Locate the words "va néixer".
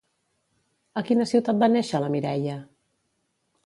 1.67-2.05